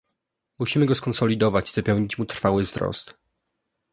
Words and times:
Musimy 0.59 0.85
go 0.87 0.95
skonsolidować 0.95 1.69
i 1.71 1.73
zapewnić 1.73 2.17
mu 2.17 2.25
trwały 2.25 2.63
wzrost 2.63 3.13